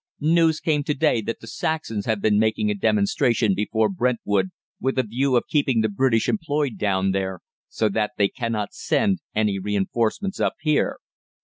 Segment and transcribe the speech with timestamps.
[0.19, 4.97] News came to day that the Saxons have been making a demonstration before Brentwood with
[4.97, 9.59] a view of keeping the British employed down there so that they cannot send any
[9.59, 10.97] reinforcements up here.